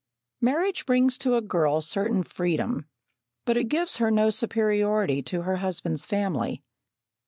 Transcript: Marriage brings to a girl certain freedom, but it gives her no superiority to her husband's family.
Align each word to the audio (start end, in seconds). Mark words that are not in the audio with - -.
Marriage 0.41 0.87
brings 0.87 1.15
to 1.19 1.35
a 1.35 1.41
girl 1.43 1.79
certain 1.79 2.23
freedom, 2.23 2.87
but 3.45 3.55
it 3.55 3.65
gives 3.65 3.97
her 3.97 4.09
no 4.09 4.31
superiority 4.31 5.21
to 5.21 5.43
her 5.43 5.57
husband's 5.57 6.07
family. 6.07 6.63